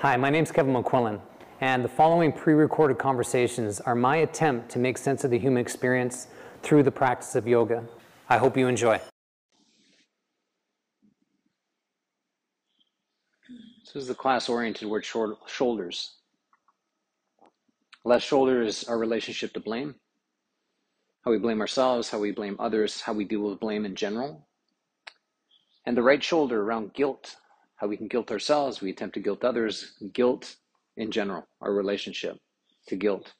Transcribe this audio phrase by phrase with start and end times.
[0.00, 1.20] Hi, my name is Kevin McQuillan,
[1.60, 5.60] and the following pre recorded conversations are my attempt to make sense of the human
[5.60, 6.28] experience
[6.62, 7.84] through the practice of yoga.
[8.26, 8.98] I hope you enjoy.
[13.84, 15.04] This is the class oriented toward
[15.46, 16.16] shoulders.
[18.02, 19.96] Left shoulder is our relationship to blame,
[21.26, 24.48] how we blame ourselves, how we blame others, how we deal with blame in general.
[25.84, 27.36] And the right shoulder around guilt,
[27.80, 30.54] how we can guilt ourselves, we attempt to guilt others, guilt
[30.98, 32.36] in general, our relationship
[32.88, 33.32] to guilt.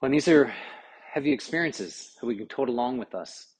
[0.00, 0.52] When these are
[1.12, 3.54] heavy experiences that we can tote along with us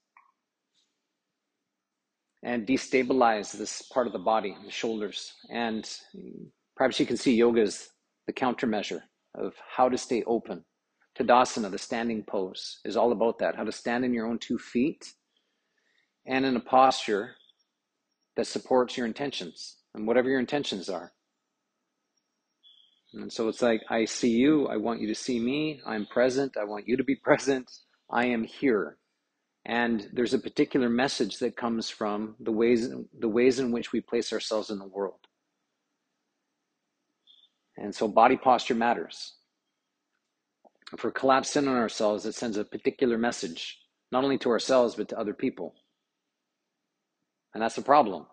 [2.43, 5.33] and destabilize this part of the body, the shoulders.
[5.49, 5.89] And
[6.75, 7.89] perhaps you can see yoga is
[8.27, 9.01] the countermeasure
[9.35, 10.63] of how to stay open.
[11.17, 14.57] Tadasana, the standing pose, is all about that how to stand in your own two
[14.57, 15.05] feet
[16.25, 17.35] and in a posture
[18.35, 21.11] that supports your intentions and whatever your intentions are.
[23.13, 26.57] And so it's like, I see you, I want you to see me, I'm present,
[26.57, 27.69] I want you to be present,
[28.09, 28.97] I am here.
[29.65, 34.01] And there's a particular message that comes from the ways, the ways in which we
[34.01, 35.19] place ourselves in the world.
[37.77, 39.35] And so body posture matters.
[40.93, 43.79] If we're collapsed in on ourselves, it sends a particular message,
[44.11, 45.75] not only to ourselves, but to other people.
[47.53, 48.25] And that's a problem.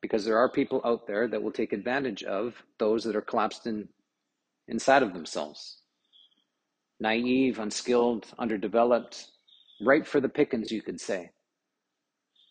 [0.00, 3.66] Because there are people out there that will take advantage of those that are collapsed
[3.66, 3.88] in
[4.68, 5.82] inside of themselves.
[7.00, 9.26] Naive unskilled underdeveloped
[9.82, 11.30] ripe for the pickings you could say.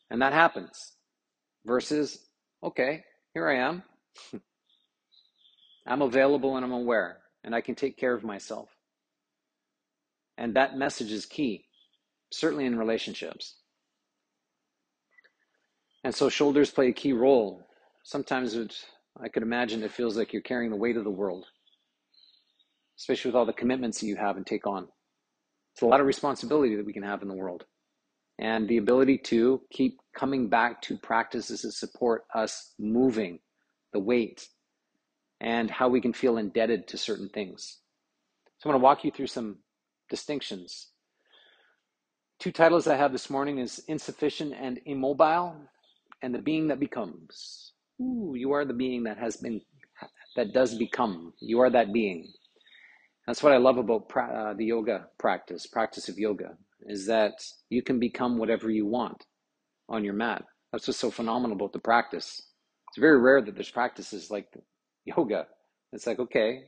[0.10, 0.94] And that happens.
[1.66, 2.26] Versus
[2.64, 3.84] okay here i am.
[5.88, 8.70] I'm available and i'm aware and i can take care of myself.
[10.38, 11.66] And that message is key
[12.32, 13.59] certainly in relationships
[16.04, 17.68] and so shoulders play a key role.
[18.04, 18.58] Sometimes
[19.22, 21.46] I could imagine it feels like you're carrying the weight of the world,
[22.98, 24.88] especially with all the commitments that you have and take on.
[25.74, 27.66] It's a lot of responsibility that we can have in the world.
[28.38, 33.40] And the ability to keep coming back to practices that support us moving
[33.92, 34.48] the weight
[35.42, 37.80] and how we can feel indebted to certain things.
[38.58, 39.58] So I'm going to walk you through some
[40.10, 40.88] distinctions.
[42.40, 45.58] Two titles I have this morning is insufficient and immobile
[46.22, 47.74] and the being that becomes.
[48.02, 49.62] Ooh, you are the being that has been,
[50.36, 51.34] that does become.
[51.40, 52.32] You are that being.
[53.28, 57.34] That's what I love about pra- uh, the yoga practice, practice of yoga, is that
[57.70, 59.26] you can become whatever you want
[59.90, 60.44] on your mat.
[60.72, 62.42] That's what's so phenomenal about the practice.
[62.90, 64.48] It's very rare that there's practices like
[65.06, 65.48] yoga.
[65.94, 66.64] It's like, okay,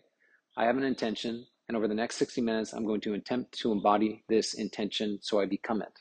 [0.58, 3.72] I have an intention, and over the next 60 minutes, I'm going to attempt to
[3.72, 5.94] embody this intention so I become it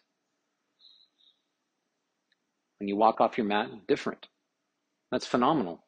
[2.80, 4.26] when you walk off your mat, different.
[5.12, 5.84] That's phenomenal.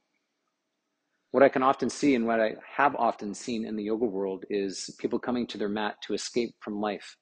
[1.31, 4.45] What I can often see and what I have often seen in the yoga world
[4.51, 7.17] is people coming to their mat to escape from life.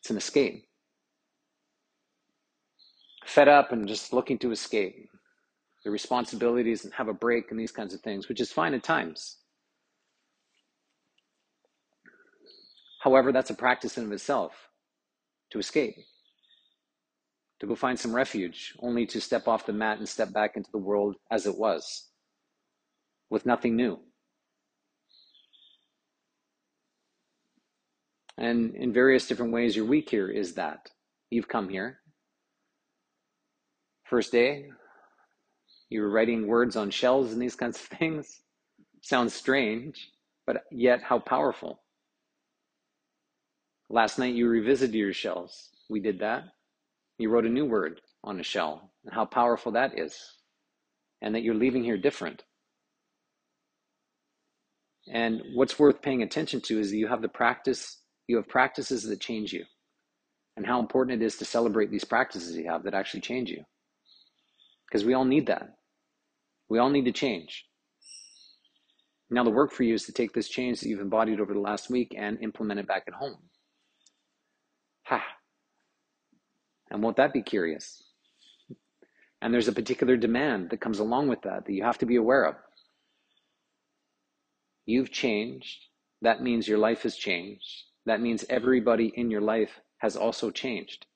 [0.00, 0.64] It's an escape.
[3.26, 5.10] Fed up and just looking to escape
[5.84, 8.82] the responsibilities and have a break and these kinds of things, which is fine at
[8.82, 9.36] times.
[13.02, 14.52] However, that's a practice in of itself
[15.52, 15.96] to escape
[17.60, 20.70] to go find some refuge, only to step off the mat and step back into
[20.70, 22.08] the world as it was,
[23.30, 23.98] with nothing new.
[28.36, 30.90] And in various different ways, your week here is that.
[31.30, 32.00] You've come here.
[34.04, 34.70] First day,
[35.88, 38.40] you were writing words on shells and these kinds of things.
[39.02, 40.10] Sounds strange,
[40.46, 41.80] but yet how powerful.
[43.88, 45.70] Last night, you revisited your shells.
[45.88, 46.44] We did that.
[47.18, 50.18] You wrote a new word on a shell, and how powerful that is,
[51.22, 52.42] and that you're leaving here different.
[55.12, 59.04] And what's worth paying attention to is that you have the practice, you have practices
[59.04, 59.64] that change you,
[60.56, 63.62] and how important it is to celebrate these practices you have that actually change you.
[64.88, 65.68] Because we all need that.
[66.68, 67.66] We all need to change.
[69.30, 71.60] Now, the work for you is to take this change that you've embodied over the
[71.60, 73.36] last week and implement it back at home.
[75.04, 75.22] Ha!
[76.90, 78.02] And won't that be curious?
[79.40, 82.16] And there's a particular demand that comes along with that that you have to be
[82.16, 82.54] aware of.
[84.86, 85.78] You've changed.
[86.22, 87.84] That means your life has changed.
[88.06, 91.06] That means everybody in your life has also changed.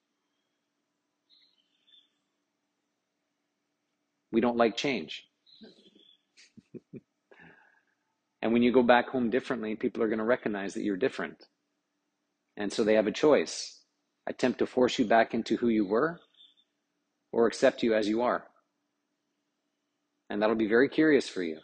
[4.30, 5.24] We don't like change.
[8.42, 11.46] and when you go back home differently, people are going to recognize that you're different.
[12.56, 13.77] And so they have a choice
[14.28, 16.20] attempt to force you back into who you were
[17.32, 18.44] or accept you as you are.
[20.30, 21.58] And that'll be very curious for you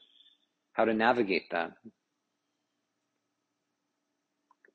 [0.72, 1.72] how to navigate that.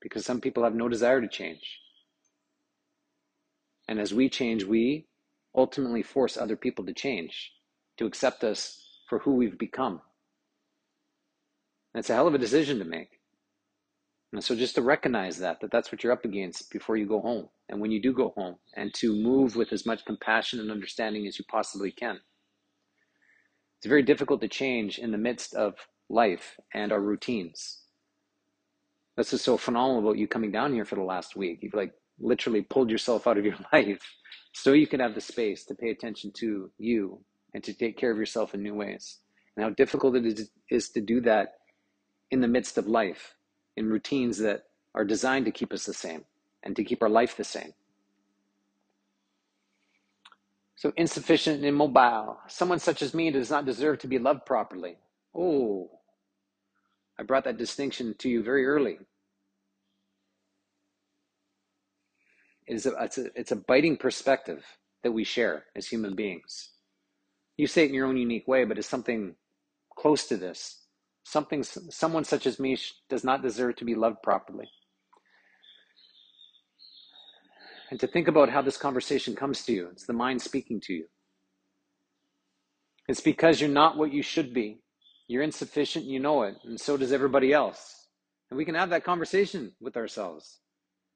[0.01, 1.80] Because some people have no desire to change.
[3.88, 5.07] And as we change, we
[5.56, 7.51] ultimately force other people to change,
[7.97, 10.01] to accept us for who we've become.
[11.95, 13.19] It's a hell of a decision to make.
[14.31, 17.20] And so just to recognize that, that that's what you're up against before you go
[17.20, 17.50] home.
[17.68, 21.26] And when you do go home, and to move with as much compassion and understanding
[21.28, 22.20] as you possibly can.
[23.78, 25.76] It's very difficult to change in the midst of
[26.10, 27.81] life and our routines.
[29.16, 31.60] That's what's so phenomenal about you coming down here for the last week.
[31.62, 34.02] You've like literally pulled yourself out of your life
[34.54, 37.20] so you can have the space to pay attention to you
[37.54, 39.20] and to take care of yourself in new ways.
[39.56, 40.40] And how difficult it
[40.70, 41.54] is to do that
[42.31, 43.36] in the midst of life
[43.80, 44.66] in routines that
[44.96, 46.26] are designed to keep us the same
[46.64, 47.74] and to keep our life the same.
[50.78, 52.40] So, insufficient and immobile.
[52.48, 54.98] Someone such as me does not deserve to be loved properly.
[55.36, 55.90] Oh,
[57.20, 59.00] I brought that distinction to you very early.
[62.68, 64.66] It is a, it's, a, it's a biting perspective
[65.04, 66.72] that we share as human beings.
[67.58, 69.36] You say it in your own unique way, but it's something
[69.96, 70.80] close to this
[71.24, 72.77] Something, someone such as me
[73.10, 74.69] does not deserve to be loved properly.
[77.92, 80.94] And to think about how this conversation comes to you, it's the mind speaking to
[80.94, 81.06] you.
[83.07, 84.81] It's because you're not what you should be.
[85.27, 88.07] You're insufficient, you know it, and so does everybody else.
[88.50, 90.60] And we can have that conversation with ourselves.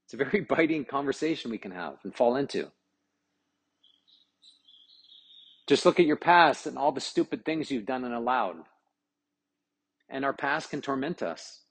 [0.05, 2.71] It's a very biting conversation we can have and fall into.
[5.67, 8.57] Just look at your past and all the stupid things you've done and allowed
[10.13, 11.63] and our past can torment us.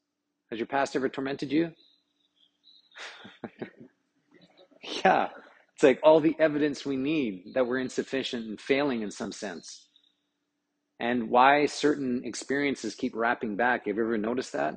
[0.51, 1.71] Has your past ever tormented you?
[5.05, 5.29] yeah.
[5.75, 9.89] It's like all the evidence we need that we're insufficient and failing in some sense.
[11.01, 13.87] And why certain experiences keep wrapping back.
[13.87, 14.75] Have you ever noticed that?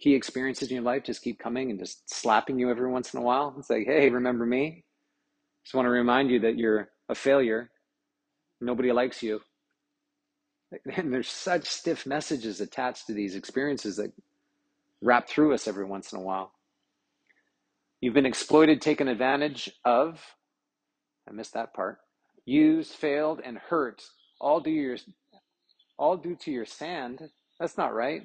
[0.00, 3.20] Key experiences in your life just keep coming and just slapping you every once in
[3.20, 3.54] a while.
[3.58, 4.84] It's like, hey, remember me?
[5.64, 7.70] Just want to remind you that you're a failure.
[8.60, 9.40] Nobody likes you.
[10.96, 14.12] And there's such stiff messages attached to these experiences that
[15.02, 16.52] wrap through us every once in a while.
[18.00, 20.20] You've been exploited, taken advantage of.
[21.28, 21.98] I missed that part.
[22.46, 24.02] Used, failed, and hurt,
[24.40, 24.96] all due your,
[25.98, 27.28] all due to your sand.
[27.58, 28.22] That's not right.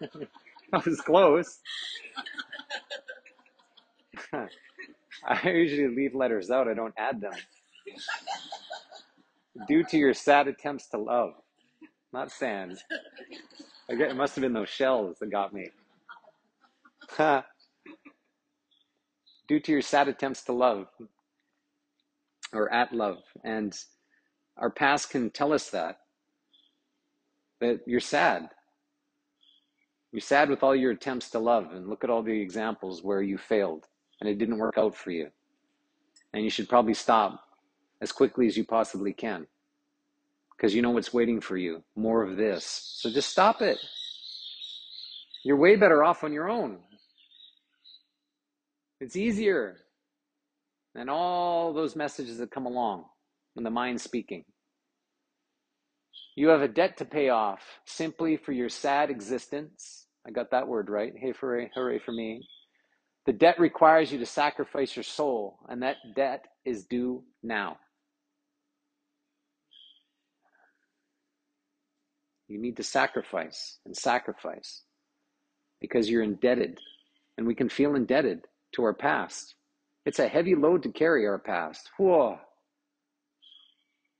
[0.00, 1.60] that was close.
[4.32, 6.66] I usually leave letters out.
[6.68, 7.32] I don't add them.
[9.68, 11.34] Due to your sad attempts to love,
[12.12, 12.78] not sand.
[13.90, 15.68] I get, it must have been those shells that got me.
[19.48, 20.86] Due to your sad attempts to love,
[22.52, 23.18] or at love.
[23.44, 23.76] And
[24.56, 25.98] our past can tell us that.
[27.60, 28.48] That you're sad.
[30.12, 31.72] You're sad with all your attempts to love.
[31.72, 33.86] And look at all the examples where you failed
[34.20, 35.28] and it didn't work out for you.
[36.32, 37.40] And you should probably stop
[38.02, 39.46] as quickly as you possibly can
[40.56, 42.96] because you know what's waiting for you more of this.
[43.00, 43.78] So just stop it.
[45.44, 46.78] You're way better off on your own.
[49.00, 49.78] It's easier
[50.94, 53.06] than all those messages that come along
[53.54, 54.44] when the mind's speaking.
[56.36, 60.06] You have a debt to pay off simply for your sad existence.
[60.26, 61.12] I got that word right.
[61.16, 62.42] Hey, hooray, hooray for me.
[63.26, 67.78] The debt requires you to sacrifice your soul, and that debt is due now.
[72.52, 74.82] You need to sacrifice and sacrifice
[75.80, 76.78] because you're indebted.
[77.38, 79.54] And we can feel indebted to our past.
[80.04, 81.88] It's a heavy load to carry our past.
[81.96, 82.38] Whoa.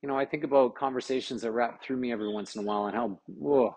[0.00, 2.86] You know, I think about conversations that wrap through me every once in a while
[2.86, 3.76] and how whoa,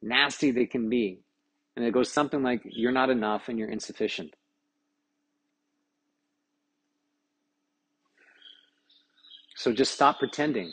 [0.00, 1.18] nasty they can be.
[1.74, 4.32] And it goes something like, You're not enough and you're insufficient.
[9.56, 10.72] So just stop pretending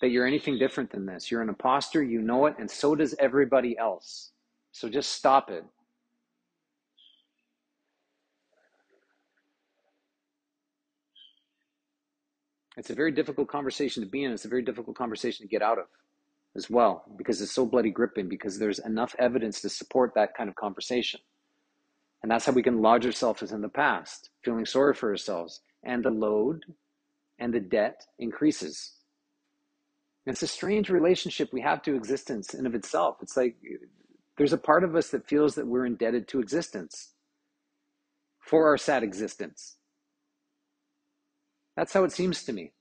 [0.00, 1.30] that you're anything different than this.
[1.30, 4.32] You're an imposter, you know it, and so does everybody else.
[4.72, 5.64] So just stop it.
[12.76, 14.32] It's a very difficult conversation to be in.
[14.32, 15.86] It's a very difficult conversation to get out of
[16.54, 20.48] as well because it's so bloody gripping because there's enough evidence to support that kind
[20.50, 21.20] of conversation.
[22.22, 25.60] And that's how we can lodge ourselves as in the past, feeling sorry for ourselves.
[25.84, 26.64] And the load
[27.38, 28.95] and the debt increases.
[30.26, 33.18] It's a strange relationship we have to existence in of itself.
[33.22, 33.56] It's like
[34.36, 37.12] there's a part of us that feels that we're indebted to existence
[38.40, 39.76] for our sad existence.
[41.76, 42.72] That's how it seems to me.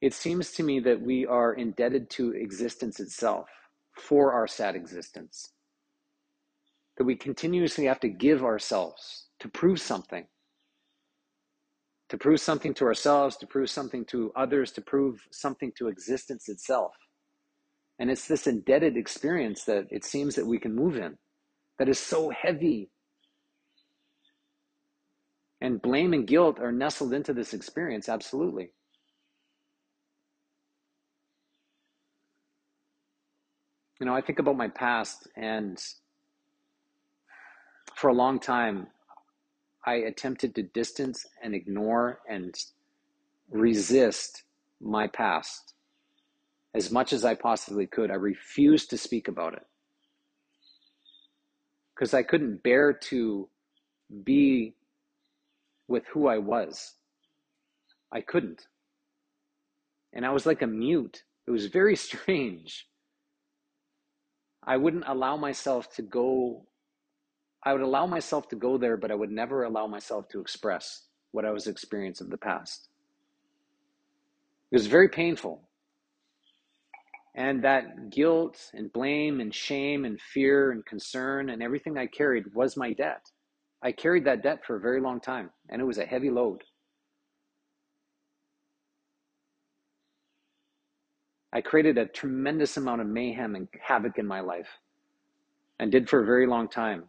[0.00, 3.48] It seems to me that we are indebted to existence itself
[3.96, 5.50] for our sad existence.
[6.98, 10.26] That we continuously have to give ourselves to prove something.
[12.10, 16.48] To prove something to ourselves, to prove something to others, to prove something to existence
[16.48, 16.92] itself.
[17.98, 21.16] And it's this indebted experience that it seems that we can move in
[21.78, 22.90] that is so heavy.
[25.60, 28.70] And blame and guilt are nestled into this experience, absolutely.
[34.00, 35.82] You know, I think about my past, and
[37.96, 38.88] for a long time,
[39.86, 42.54] I attempted to distance and ignore and
[43.50, 44.44] resist
[44.80, 45.74] my past
[46.74, 48.10] as much as I possibly could.
[48.10, 49.66] I refused to speak about it
[51.94, 53.48] because I couldn't bear to
[54.24, 54.74] be
[55.88, 56.94] with who I was.
[58.12, 58.66] I couldn't.
[60.12, 61.22] And I was like a mute.
[61.46, 62.88] It was very strange.
[64.62, 66.66] I wouldn't allow myself to go,
[67.64, 71.04] I would allow myself to go there, but I would never allow myself to express
[71.32, 72.88] what I was experiencing of the past.
[74.70, 75.62] It was very painful.
[77.34, 82.54] And that guilt and blame and shame and fear and concern and everything I carried
[82.54, 83.24] was my debt.
[83.82, 86.62] I carried that debt for a very long time, and it was a heavy load.
[91.52, 94.68] I created a tremendous amount of mayhem and havoc in my life
[95.78, 97.04] and did for a very long time.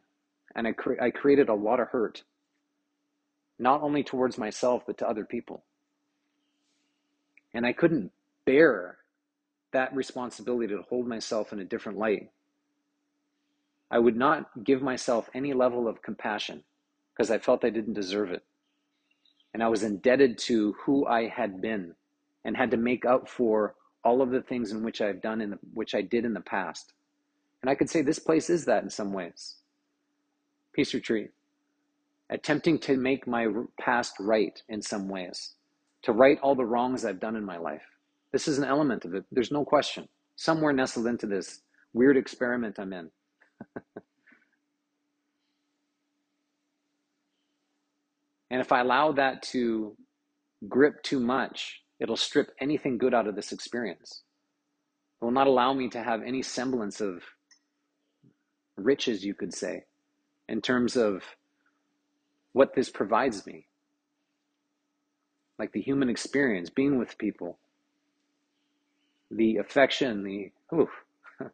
[0.56, 2.24] And I, cre- I created a lot of hurt,
[3.60, 5.64] not only towards myself, but to other people.
[7.54, 8.12] And I couldn't
[8.46, 8.98] bear
[9.74, 12.30] that responsibility to hold myself in a different light.
[13.92, 16.64] I would not give myself any level of compassion
[17.14, 18.44] because I felt I didn't deserve it.
[19.54, 21.96] And I was indebted to who I had been
[22.44, 25.58] and had to make up for all of the things in which I've done in
[25.74, 26.94] which I did in the past.
[27.62, 29.56] And I could say this place is that in some ways.
[30.76, 31.32] Peace retreat.
[32.30, 33.48] Attempting to make my
[33.80, 35.54] past right in some ways,
[36.04, 37.84] to right all the wrongs I've done in my life.
[38.32, 39.26] This is an element of it.
[39.32, 40.08] There's no question.
[40.36, 41.62] Somewhere nestled into this
[41.94, 43.10] weird experiment I'm in.
[48.52, 49.96] and if I allow that to
[50.68, 54.24] grip too much, It'll strip anything good out of this experience.
[55.22, 57.24] It will not allow me to have any semblance of
[58.76, 59.84] riches, you could say,
[60.48, 61.24] in terms of
[62.54, 63.68] what this provides me.
[65.60, 67.58] Like the human experience, being with people,
[69.32, 70.90] the affection, the, oof,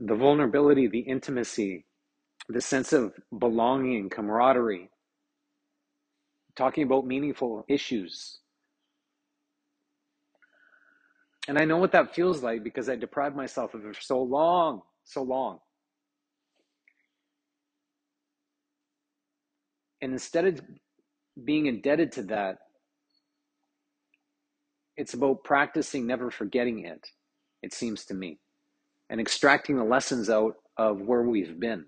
[0.00, 1.84] the vulnerability, the intimacy,
[2.48, 4.90] the sense of belonging, camaraderie,
[6.56, 8.38] talking about meaningful issues.
[11.48, 14.22] And I know what that feels like because I deprived myself of it for so
[14.22, 15.60] long, so long.
[20.02, 20.60] And instead of
[21.44, 22.58] being indebted to that,
[24.96, 27.08] it's about practicing never forgetting it,
[27.62, 28.38] it seems to me,
[29.10, 31.86] and extracting the lessons out of where we've been.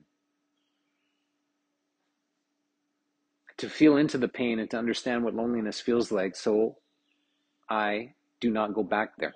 [3.58, 6.76] to feel into the pain and to understand what loneliness feels like so
[7.70, 9.34] I do not go back there.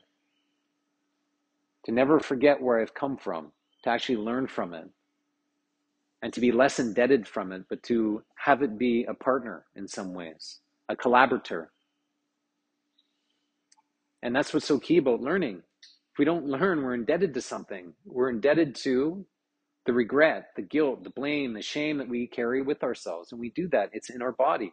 [1.87, 3.53] To never forget where I've come from,
[3.85, 4.89] to actually learn from it,
[6.23, 9.89] and to be less indebted from it, but to have it be a partner in
[9.89, 11.73] some ways, a collaborator.
[14.23, 15.63] And that's what's so key about learning.
[16.13, 17.95] If we don't learn, we're indebted to something.
[18.05, 19.25] We're indebted to
[19.87, 23.33] the regret, the guilt, the blame, the shame that we carry with ourselves.
[23.33, 24.73] And we do that, it's in our body.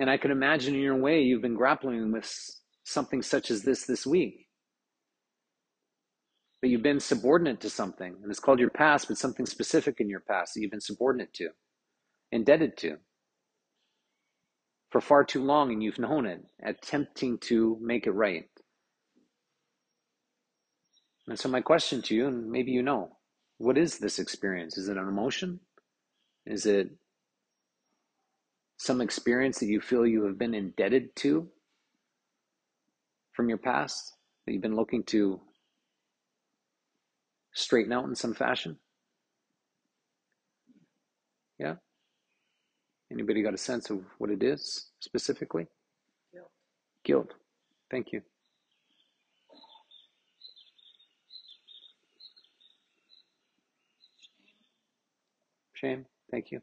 [0.00, 2.34] And I can imagine in your way you've been grappling with
[2.84, 4.46] something such as this this week.
[6.62, 10.08] That you've been subordinate to something, and it's called your past, but something specific in
[10.08, 11.50] your past that you've been subordinate to,
[12.32, 12.96] indebted to
[14.90, 18.48] for far too long and you've known it, attempting to make it right.
[21.28, 23.18] And so, my question to you, and maybe you know,
[23.58, 24.78] what is this experience?
[24.78, 25.60] Is it an emotion?
[26.46, 26.88] Is it
[28.80, 31.46] some experience that you feel you have been indebted to
[33.34, 35.38] from your past that you've been looking to
[37.52, 38.78] straighten out in some fashion?
[41.58, 41.74] Yeah.
[43.12, 45.66] Anybody got a sense of what it is specifically?
[46.32, 46.50] Guilt.
[47.04, 47.34] Guilt.
[47.90, 48.22] Thank you.
[55.74, 56.06] Shame.
[56.30, 56.62] Thank you.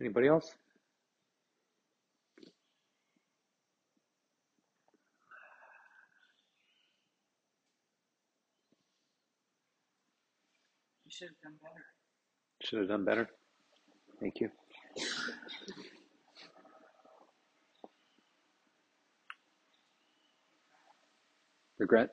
[0.00, 0.54] Anybody else?
[11.04, 11.84] You should have done better.
[12.62, 13.30] Should have done better.
[14.20, 14.50] Thank you.
[21.78, 22.10] Regret.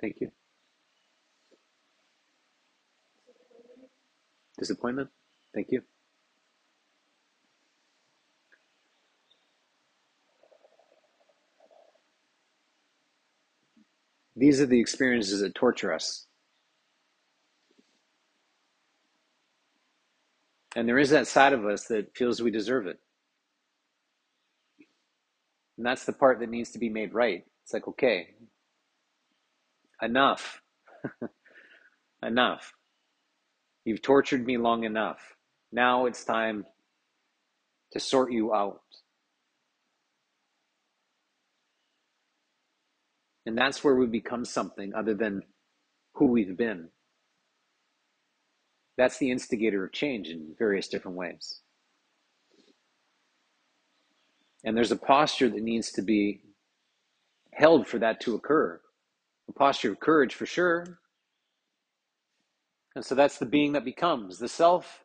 [0.00, 0.30] Thank you.
[4.58, 5.10] Disappointment.
[5.54, 5.82] Thank you.
[14.36, 16.26] These are the experiences that torture us.
[20.76, 22.98] And there is that side of us that feels we deserve it.
[25.76, 27.44] And that's the part that needs to be made right.
[27.62, 28.28] It's like, okay,
[30.02, 30.62] enough.
[32.22, 32.72] enough.
[33.84, 35.20] You've tortured me long enough.
[35.72, 36.64] Now it's time
[37.92, 38.80] to sort you out.
[43.46, 45.42] And that's where we become something other than
[46.14, 46.88] who we've been.
[48.96, 51.60] That's the instigator of change in various different ways.
[54.64, 56.40] And there's a posture that needs to be
[57.52, 58.80] held for that to occur.
[59.48, 61.00] A posture of courage for sure.
[62.94, 64.38] And so that's the being that becomes.
[64.38, 65.02] The self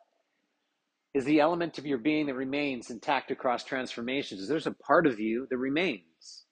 [1.12, 4.48] is the element of your being that remains intact across transformations.
[4.48, 6.44] There's a part of you that remains.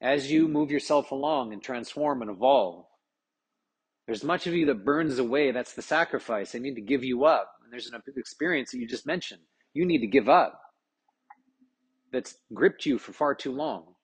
[0.00, 2.86] As you move yourself along and transform and evolve,
[4.06, 5.52] there's much of you that burns away.
[5.52, 6.54] That's the sacrifice.
[6.54, 7.52] I need to give you up.
[7.62, 9.42] And there's an experience that you just mentioned.
[9.74, 10.60] You need to give up.
[12.12, 13.94] That's gripped you for far too long.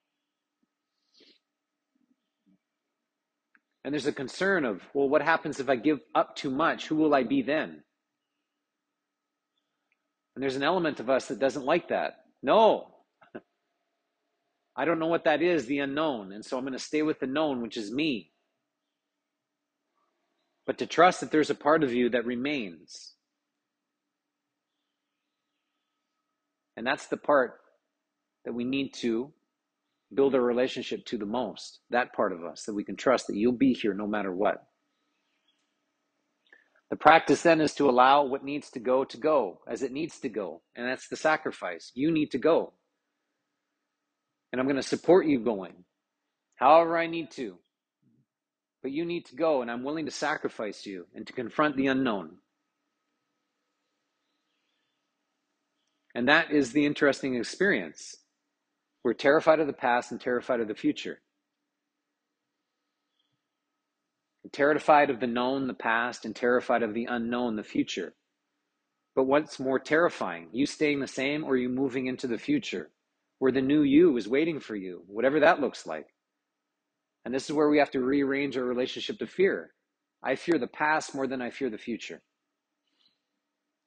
[3.85, 6.87] And there's a concern of, well, what happens if I give up too much?
[6.87, 7.83] Who will I be then?
[10.35, 12.15] And there's an element of us that doesn't like that.
[12.43, 12.89] No.
[14.77, 16.33] I don't know what that is, the unknown.
[16.33, 18.33] And so I'm going to stay with the known, which is me
[20.67, 23.15] but to trust that there's a part of you that remains.
[26.77, 27.61] And that's the part
[28.45, 29.33] that we need to
[30.12, 31.81] build a relationship to the most.
[31.91, 34.67] That part of us that we can trust that you'll be here no matter what.
[36.91, 40.21] The practice then is to allow what needs to go to go as it needs
[40.21, 40.62] to go.
[40.77, 41.91] And that's the sacrifice.
[41.95, 42.75] You need to go.
[44.53, 45.85] And I'm going to support you going
[46.57, 47.59] however I need to
[48.87, 51.89] but you need to go, and I'm willing to sacrifice you and to confront the
[51.89, 52.37] unknown.
[56.15, 58.15] And that is the interesting experience.
[59.03, 61.21] We're terrified of the past and terrified of the future.
[64.53, 68.15] terrified of the known, the past, and terrified of the unknown, the future.
[69.17, 72.89] But what's more terrifying, you staying the same or you moving into the future,
[73.38, 76.07] where the new you is waiting for you, whatever that looks like?
[77.25, 79.70] And this is where we have to rearrange our relationship to fear.
[80.22, 82.22] I fear the past more than I fear the future.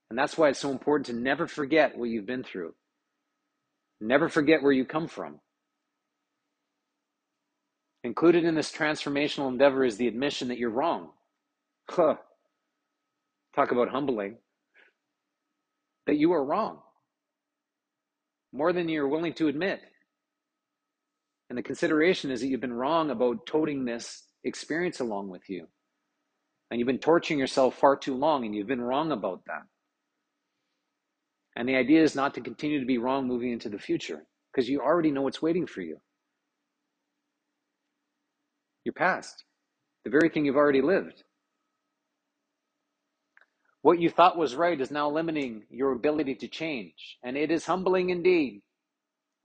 [0.10, 2.74] And that's why it's so important to never forget what you've been through.
[4.02, 5.40] Never forget where you come from.
[8.04, 11.10] Included in this transformational endeavor is the admission that you're wrong.
[11.90, 12.16] Huh.
[13.56, 14.38] Talk about humbling.
[16.08, 16.80] That you are wrong.
[18.52, 19.82] More than you're willing to admit.
[21.50, 25.68] And the consideration is that you've been wrong about toting this experience along with you.
[26.70, 29.64] And you've been torturing yourself far too long, and you've been wrong about that.
[31.56, 34.70] And the idea is not to continue to be wrong moving into the future, because
[34.70, 35.98] you already know what's waiting for you.
[38.86, 39.44] Your past,
[40.06, 41.24] the very thing you've already lived.
[43.82, 47.66] What you thought was right is now limiting your ability to change, and it is
[47.66, 48.62] humbling indeed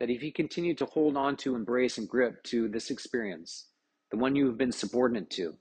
[0.00, 3.68] that if you continue to hold on to, embrace, and grip to this experience,
[4.10, 5.54] the one you have been subordinate to,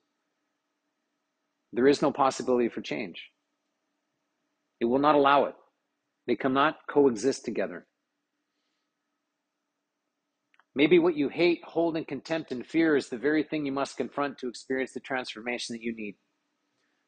[1.72, 3.30] there is no possibility for change.
[4.80, 5.56] It will not allow it.
[6.26, 7.86] They cannot coexist together.
[10.76, 13.98] Maybe what you hate, hold in contempt, and fear is the very thing you must
[13.98, 16.16] confront to experience the transformation that you need.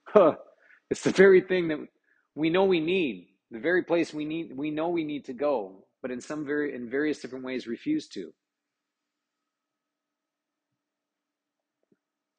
[0.08, 0.36] Huh.
[0.90, 1.80] It's the very thing that
[2.36, 5.86] we know we need, the very place we need we know we need to go,
[6.02, 8.32] but in some very in various different ways refuse to.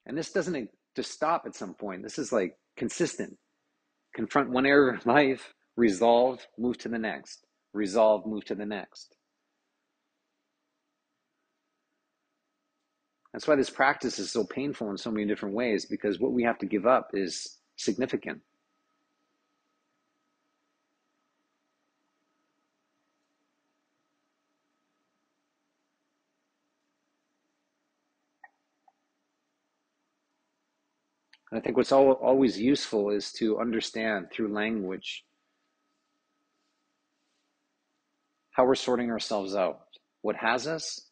[0.06, 2.02] And this doesn't just stop at some point.
[2.02, 3.37] This is like consistent.
[4.14, 7.44] Confront one error of life, resolve, move to the next.
[7.74, 9.14] Resolve, move to the next.
[13.32, 16.42] That's why this practice is so painful in so many different ways because what we
[16.44, 18.41] have to give up is significant.
[31.53, 35.25] I think what's always useful is to understand through language
[38.51, 39.81] how we're sorting ourselves out,
[40.23, 41.09] what has us,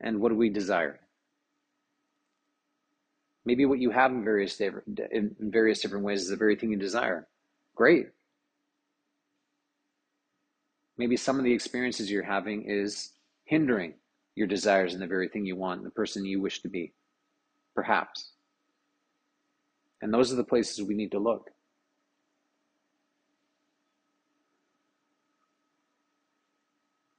[0.00, 1.00] and what we desire.
[3.48, 6.76] Maybe what you have in various in various different ways is the very thing you
[6.76, 7.26] desire.
[7.74, 8.08] Great.
[10.98, 13.94] Maybe some of the experiences you're having is hindering
[14.34, 16.92] your desires and the very thing you want, the person you wish to be.
[17.74, 18.32] Perhaps.
[20.02, 21.48] And those are the places we need to look.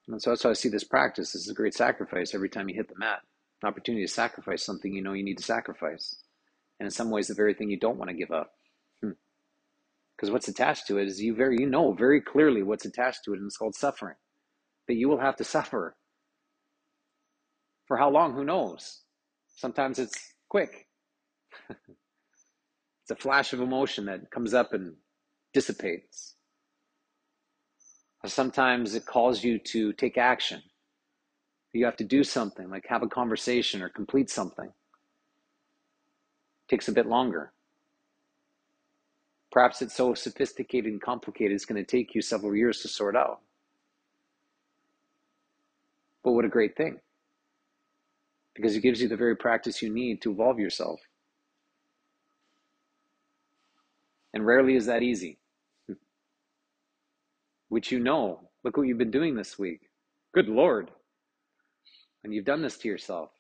[0.08, 1.32] And so that's how I see this practice.
[1.32, 3.24] This is a great sacrifice every time you hit the mat.
[3.62, 6.16] An opportunity to sacrifice something you know you need to sacrifice.
[6.80, 8.54] And in some ways, the very thing you don't want to give up.
[9.02, 10.32] Because hmm.
[10.32, 13.38] what's attached to it is you very you know very clearly what's attached to it,
[13.38, 14.16] and it's called suffering.
[14.88, 15.96] That you will have to suffer.
[17.86, 18.34] For how long?
[18.34, 19.02] Who knows?
[19.56, 20.88] Sometimes it's quick.
[21.70, 24.96] it's a flash of emotion that comes up and
[25.54, 26.36] dissipates.
[28.26, 30.62] Sometimes it calls you to take action.
[31.74, 34.66] You have to do something, like have a conversation or complete something.
[34.66, 34.90] It
[36.70, 37.52] takes a bit longer.
[39.52, 43.16] Perhaps it's so sophisticated and complicated, it's going to take you several years to sort
[43.16, 43.40] out.
[46.24, 47.00] But what a great thing.
[48.56, 51.00] Because it gives you the very practice you need to evolve yourself.
[54.34, 55.40] And rarely is that easy
[57.70, 58.42] which you know.
[58.64, 59.82] Look what you've been doing this week.
[60.34, 60.92] Good Lord.
[62.24, 63.32] And you've done this to yourself.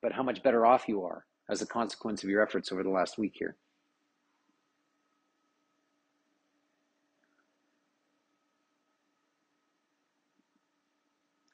[0.00, 2.90] But how much better off you are as a consequence of your efforts over the
[2.90, 3.56] last week here.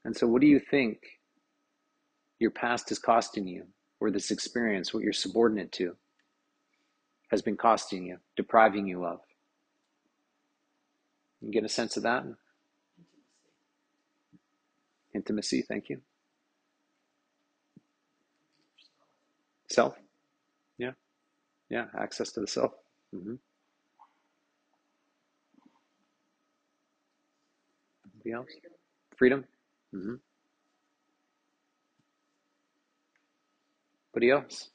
[0.04, 0.98] And so, what do you think
[2.38, 3.64] your past is costing you,
[4.00, 5.96] or this experience, what you're subordinate to,
[7.30, 9.20] has been costing you, depriving you of?
[11.40, 12.24] You get a sense of that?
[15.14, 16.00] Intimacy, thank you.
[19.70, 19.94] Self?
[20.78, 20.92] Yeah.
[21.70, 22.72] Yeah, access to the self.
[23.14, 23.34] Mm-hmm.
[28.14, 28.50] Anybody else?
[29.16, 29.44] Freedom?
[29.94, 30.14] Mm-hmm.
[34.14, 34.68] Anybody else?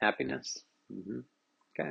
[0.00, 0.64] Happiness?
[0.92, 1.20] Mm-hmm.
[1.78, 1.90] Okay.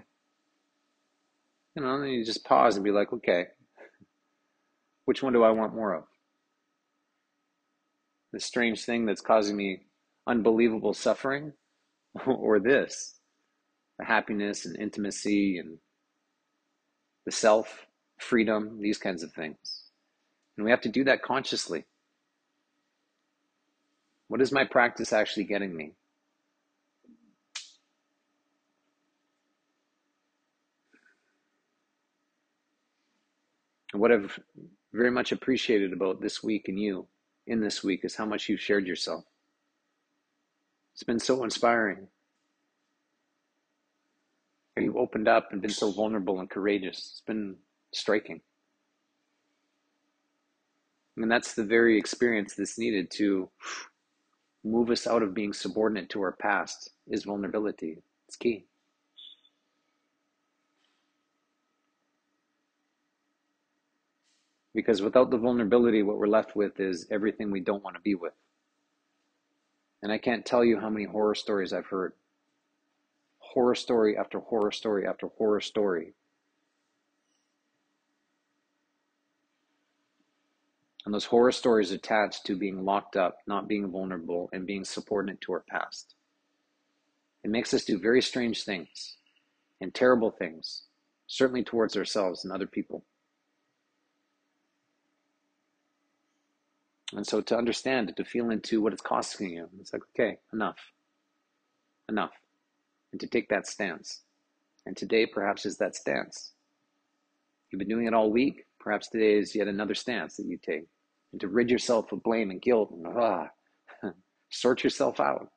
[1.75, 3.47] You know, then you just pause and be like, okay,
[5.05, 6.03] which one do I want more of?
[8.33, 9.81] The strange thing that's causing me
[10.27, 11.53] unbelievable suffering,
[12.25, 13.19] or this,
[13.99, 15.77] the happiness and intimacy and
[17.25, 17.87] the self,
[18.19, 19.83] freedom, these kinds of things.
[20.57, 21.85] And we have to do that consciously.
[24.29, 25.93] What is my practice actually getting me?
[33.93, 34.39] And what I've
[34.91, 37.07] very much appreciated about this week and you
[37.47, 39.25] in this week is how much you've shared yourself.
[40.93, 42.07] It's been so inspiring.
[44.77, 46.97] You've opened up and been so vulnerable and courageous.
[46.97, 47.57] It's been
[47.93, 48.41] striking.
[51.17, 53.49] And that's the very experience that's needed to
[54.63, 57.99] move us out of being subordinate to our past is vulnerability.
[58.27, 58.65] It's key.
[64.73, 68.15] Because without the vulnerability, what we're left with is everything we don't want to be
[68.15, 68.33] with.
[70.01, 72.13] And I can't tell you how many horror stories I've heard.
[73.37, 76.13] Horror story after horror story after horror story.
[81.05, 85.41] And those horror stories attached to being locked up, not being vulnerable, and being subordinate
[85.41, 86.15] to our past.
[87.43, 89.17] It makes us do very strange things
[89.81, 90.83] and terrible things,
[91.27, 93.03] certainly towards ourselves and other people.
[97.15, 100.37] And so to understand it, to feel into what it's costing you, it's like, okay,
[100.51, 100.79] enough,
[102.09, 102.33] enough.
[103.11, 104.21] And to take that stance.
[104.85, 106.53] And today perhaps is that stance.
[107.71, 108.65] You've been doing it all week.
[108.79, 110.85] Perhaps today is yet another stance that you take.
[111.31, 113.49] And to rid yourself of blame and guilt and ah,
[114.49, 115.49] sort yourself out.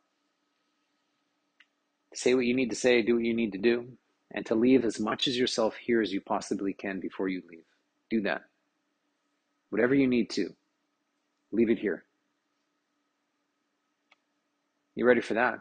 [2.15, 3.89] Say what you need to say, do what you need to do,
[4.33, 7.65] and to leave as much as yourself here as you possibly can before you leave.
[8.09, 8.43] Do that.
[9.69, 10.55] Whatever you need to,
[11.53, 12.05] leave it here.
[14.95, 15.59] You ready for that?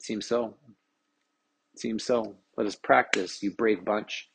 [0.00, 0.54] Seems so.
[1.76, 2.36] Seems so.
[2.56, 4.28] Let us practice, you brave bunch.